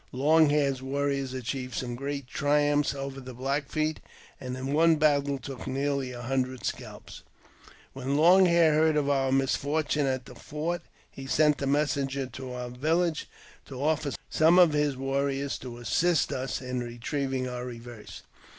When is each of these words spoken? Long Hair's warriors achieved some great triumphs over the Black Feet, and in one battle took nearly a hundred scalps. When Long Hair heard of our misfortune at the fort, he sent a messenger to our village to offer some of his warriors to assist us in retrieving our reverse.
Long 0.13 0.49
Hair's 0.49 0.81
warriors 0.81 1.31
achieved 1.35 1.75
some 1.75 1.93
great 1.93 2.25
triumphs 2.25 2.95
over 2.95 3.19
the 3.21 3.35
Black 3.35 3.69
Feet, 3.69 3.99
and 4.39 4.57
in 4.57 4.73
one 4.73 4.95
battle 4.95 5.37
took 5.37 5.67
nearly 5.67 6.11
a 6.11 6.23
hundred 6.23 6.65
scalps. 6.65 7.21
When 7.93 8.17
Long 8.17 8.47
Hair 8.47 8.73
heard 8.73 8.97
of 8.97 9.11
our 9.11 9.31
misfortune 9.31 10.07
at 10.07 10.25
the 10.25 10.33
fort, 10.33 10.81
he 11.11 11.27
sent 11.27 11.61
a 11.61 11.67
messenger 11.67 12.25
to 12.25 12.51
our 12.51 12.69
village 12.69 13.29
to 13.67 13.79
offer 13.79 14.13
some 14.27 14.57
of 14.57 14.73
his 14.73 14.97
warriors 14.97 15.59
to 15.59 15.77
assist 15.77 16.31
us 16.31 16.61
in 16.63 16.79
retrieving 16.79 17.47
our 17.47 17.63
reverse. 17.63 18.23